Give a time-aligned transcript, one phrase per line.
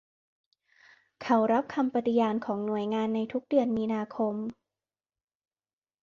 [1.23, 4.35] เขารับคำปฏิญาณของหน่วยงานในทุกเดือนมีนาคม